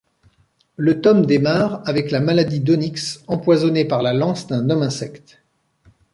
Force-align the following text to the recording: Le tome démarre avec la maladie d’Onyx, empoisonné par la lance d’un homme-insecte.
Le 0.77 0.99
tome 0.99 1.27
démarre 1.27 1.87
avec 1.87 2.09
la 2.09 2.19
maladie 2.21 2.59
d’Onyx, 2.59 3.23
empoisonné 3.27 3.85
par 3.85 4.01
la 4.01 4.13
lance 4.13 4.47
d’un 4.47 4.67
homme-insecte. 4.67 5.43